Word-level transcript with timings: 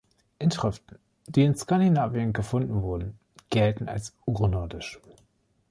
Inschriften, 0.39 0.97
die 1.27 1.43
in 1.43 1.53
Skandinavien 1.53 2.33
gefunden 2.33 2.81
wurden, 2.81 3.19
gelten 3.51 3.87
als 3.87 4.15
Ur-Nordisch. 4.25 4.99